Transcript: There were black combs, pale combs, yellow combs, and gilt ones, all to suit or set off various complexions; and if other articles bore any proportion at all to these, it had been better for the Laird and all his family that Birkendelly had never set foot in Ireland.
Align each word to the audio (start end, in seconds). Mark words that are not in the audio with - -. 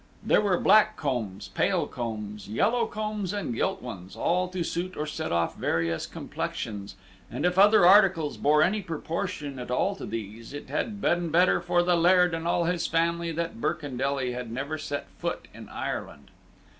There 0.23 0.41
were 0.41 0.59
black 0.59 0.97
combs, 0.97 1.49
pale 1.49 1.85
combs, 1.85 2.47
yellow 2.49 2.87
combs, 2.87 3.33
and 3.33 3.53
gilt 3.53 3.83
ones, 3.83 4.15
all 4.15 4.47
to 4.47 4.63
suit 4.63 4.97
or 4.97 5.05
set 5.05 5.31
off 5.31 5.55
various 5.55 6.07
complexions; 6.07 6.95
and 7.29 7.45
if 7.45 7.59
other 7.59 7.85
articles 7.85 8.35
bore 8.37 8.63
any 8.63 8.81
proportion 8.81 9.59
at 9.59 9.69
all 9.69 9.95
to 9.97 10.07
these, 10.07 10.53
it 10.53 10.71
had 10.71 11.01
been 11.01 11.29
better 11.29 11.61
for 11.61 11.83
the 11.83 11.95
Laird 11.95 12.33
and 12.33 12.47
all 12.47 12.63
his 12.63 12.87
family 12.87 13.31
that 13.33 13.61
Birkendelly 13.61 14.31
had 14.33 14.49
never 14.51 14.75
set 14.79 15.05
foot 15.19 15.47
in 15.53 15.69
Ireland. 15.69 16.31